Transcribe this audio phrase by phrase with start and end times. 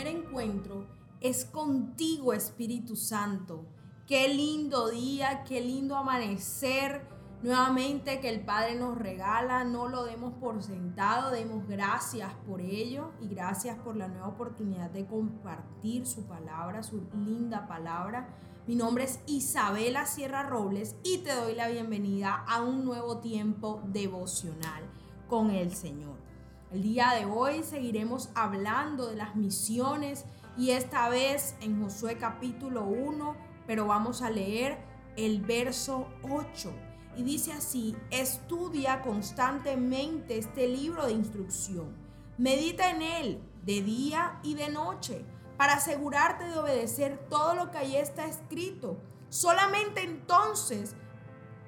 [0.00, 0.86] primer encuentro
[1.20, 3.66] es contigo, Espíritu Santo.
[4.06, 7.06] Qué lindo día, qué lindo amanecer
[7.42, 9.64] nuevamente que el Padre nos regala.
[9.64, 14.88] No lo demos por sentado, demos gracias por ello y gracias por la nueva oportunidad
[14.90, 18.34] de compartir su palabra, su linda palabra.
[18.66, 23.82] Mi nombre es Isabela Sierra Robles y te doy la bienvenida a un nuevo tiempo
[23.84, 24.82] devocional
[25.28, 26.29] con el Señor.
[26.72, 30.24] El día de hoy seguiremos hablando de las misiones
[30.56, 33.34] y esta vez en Josué capítulo 1,
[33.66, 34.78] pero vamos a leer
[35.16, 36.72] el verso 8.
[37.16, 41.96] Y dice así, estudia constantemente este libro de instrucción,
[42.38, 45.24] medita en él de día y de noche,
[45.56, 48.96] para asegurarte de obedecer todo lo que ahí está escrito.
[49.28, 50.94] Solamente entonces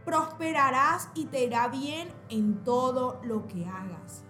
[0.05, 4.23] prosperarás y te irá bien en todo lo que hagas.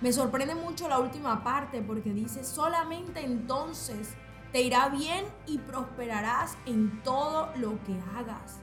[0.00, 4.10] Me sorprende mucho la última parte porque dice, solamente entonces
[4.52, 8.58] te irá bien y prosperarás en todo lo que hagas.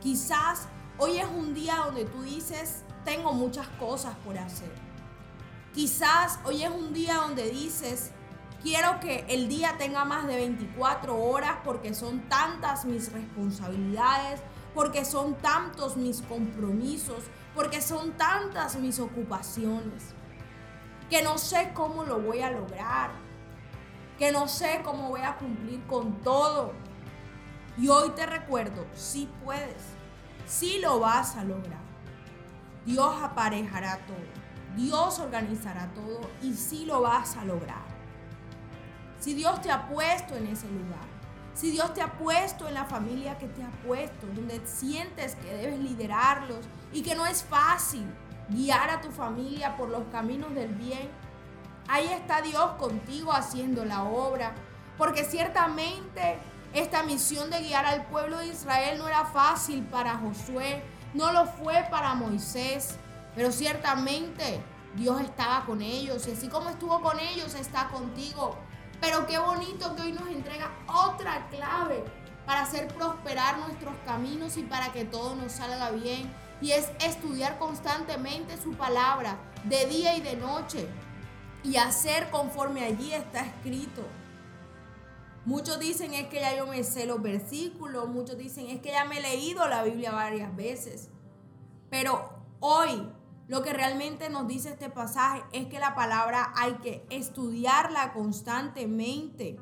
[0.00, 4.70] Quizás hoy es un día donde tú dices, tengo muchas cosas por hacer.
[5.74, 8.12] Quizás hoy es un día donde dices,
[8.62, 14.40] quiero que el día tenga más de 24 horas porque son tantas mis responsabilidades,
[14.74, 17.24] porque son tantos mis compromisos,
[17.54, 20.14] porque son tantas mis ocupaciones
[21.10, 23.10] que no sé cómo lo voy a lograr,
[24.16, 26.72] que no sé cómo voy a cumplir con todo.
[27.76, 29.82] Y hoy te recuerdo, sí puedes,
[30.46, 31.80] sí lo vas a lograr.
[32.86, 34.16] Dios aparejará todo,
[34.76, 37.90] Dios organizará todo y sí lo vas a lograr.
[39.18, 41.10] Si Dios te ha puesto en ese lugar,
[41.54, 45.52] si Dios te ha puesto en la familia que te ha puesto, donde sientes que
[45.52, 48.06] debes liderarlos y que no es fácil,
[48.50, 51.10] guiar a tu familia por los caminos del bien.
[51.88, 54.52] Ahí está Dios contigo haciendo la obra,
[54.98, 56.38] porque ciertamente
[56.72, 60.82] esta misión de guiar al pueblo de Israel no era fácil para Josué,
[61.14, 62.96] no lo fue para Moisés,
[63.34, 64.60] pero ciertamente
[64.94, 68.56] Dios estaba con ellos y así como estuvo con ellos, está contigo.
[69.00, 72.04] Pero qué bonito que hoy nos entrega otra clave
[72.44, 77.58] para hacer prosperar nuestros caminos y para que todo nos salga bien y es estudiar
[77.58, 80.88] constantemente su palabra de día y de noche
[81.62, 84.02] y hacer conforme allí está escrito.
[85.44, 89.04] Muchos dicen es que ya yo me sé los versículos, muchos dicen es que ya
[89.04, 91.08] me he leído la Biblia varias veces.
[91.88, 93.10] Pero hoy
[93.48, 99.58] lo que realmente nos dice este pasaje es que la palabra hay que estudiarla constantemente,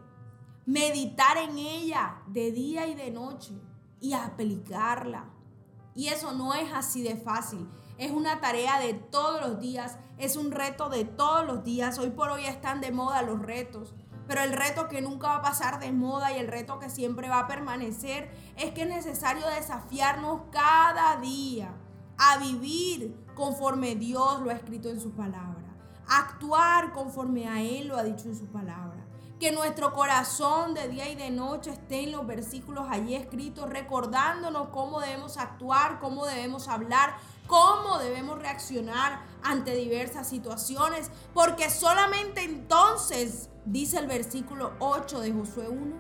[0.67, 3.55] meditar en ella de día y de noche
[4.01, 5.31] y aplicarla.
[5.99, 7.69] Y eso no es así de fácil.
[7.99, 11.99] Es una tarea de todos los días, es un reto de todos los días.
[11.99, 13.97] Hoy por hoy están de moda los retos.
[14.29, 17.29] Pero el reto que nunca va a pasar de moda y el reto que siempre
[17.29, 21.75] va a permanecer es que es necesario desafiarnos cada día
[22.17, 25.75] a vivir conforme Dios lo ha escrito en su palabra,
[26.07, 28.98] actuar conforme a Él lo ha dicho en su palabra.
[29.41, 34.71] Que nuestro corazón de día y de noche esté en los versículos allí escritos, recordándonos
[34.71, 37.17] cómo debemos actuar, cómo debemos hablar,
[37.47, 45.69] cómo debemos reaccionar ante diversas situaciones, porque solamente entonces, dice el versículo 8 de Josué
[45.69, 45.97] 1,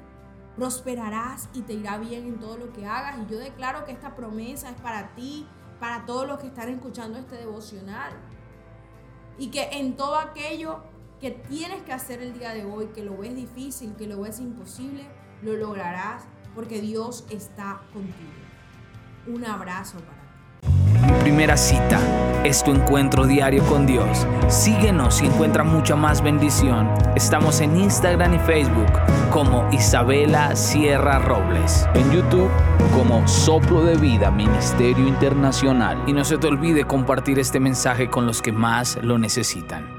[0.56, 3.18] prosperarás y te irá bien en todo lo que hagas.
[3.18, 5.46] Y yo declaro que esta promesa es para ti,
[5.78, 8.12] para todos los que están escuchando este devocional.
[9.38, 10.82] Y que en todo aquello
[11.20, 14.38] que tienes que hacer el día de hoy, que lo ves difícil, que lo ves
[14.40, 15.04] imposible,
[15.42, 16.24] lo lograrás
[16.54, 18.14] porque Dios está contigo.
[19.26, 21.12] Un abrazo para ti.
[21.12, 22.00] Mi primera cita
[22.44, 24.26] es tu encuentro diario con Dios.
[24.48, 26.88] Síguenos y encuentra mucha más bendición.
[27.14, 28.92] Estamos en Instagram y Facebook
[29.30, 31.86] como Isabela Sierra Robles.
[31.94, 32.50] En YouTube
[32.94, 36.02] como Soplo de Vida Ministerio Internacional.
[36.06, 39.97] Y no se te olvide compartir este mensaje con los que más lo necesitan.